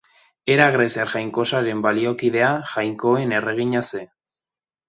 [0.53, 4.11] Hera greziar jainkosaren baliokidea, jainkoen erregina zen.